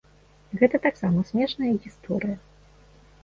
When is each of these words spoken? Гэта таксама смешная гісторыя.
Гэта 0.59 0.79
таксама 0.85 1.25
смешная 1.31 1.73
гісторыя. 1.83 2.37